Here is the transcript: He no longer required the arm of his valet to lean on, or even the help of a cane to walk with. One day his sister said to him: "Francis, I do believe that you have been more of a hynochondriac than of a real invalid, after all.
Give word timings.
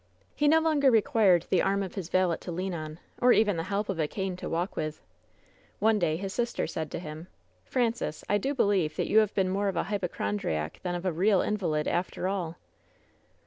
He 0.33 0.47
no 0.47 0.59
longer 0.59 0.89
required 0.89 1.45
the 1.51 1.61
arm 1.61 1.83
of 1.83 1.93
his 1.93 2.09
valet 2.09 2.37
to 2.37 2.51
lean 2.51 2.73
on, 2.73 2.99
or 3.21 3.33
even 3.33 3.55
the 3.55 3.61
help 3.69 3.87
of 3.87 3.99
a 3.99 4.07
cane 4.07 4.35
to 4.37 4.49
walk 4.49 4.75
with. 4.75 4.99
One 5.77 5.99
day 5.99 6.17
his 6.17 6.33
sister 6.33 6.65
said 6.65 6.89
to 6.89 6.99
him: 6.99 7.27
"Francis, 7.65 8.23
I 8.27 8.39
do 8.39 8.55
believe 8.55 8.95
that 8.95 9.07
you 9.07 9.19
have 9.19 9.35
been 9.35 9.49
more 9.49 9.67
of 9.67 9.75
a 9.75 9.83
hynochondriac 9.83 10.79
than 10.81 10.95
of 10.95 11.05
a 11.05 11.13
real 11.13 11.41
invalid, 11.43 11.87
after 11.87 12.27
all. 12.27 12.55